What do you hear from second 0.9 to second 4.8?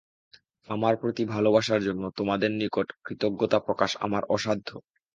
প্রতি ভালবাসার জন্য তোমাদের নিকট কৃতজ্ঞতা প্রকাশ আমার অসাধ্য।